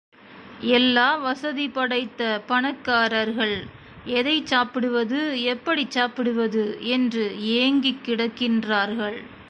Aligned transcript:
எல்லா 0.69 1.15
வசதி 1.15 1.69
படைத்த 1.69 2.41
பணக்காரர்கள் 2.47 3.67
எதைச் 4.05 4.45
சாப்பிடுவது, 4.45 5.43
எப்படி 5.43 5.85
சாப்பிடுவது 5.89 6.77
என்று 6.81 7.35
ஏங்கிக்கிடக்கின்றார்கள். 7.39 9.19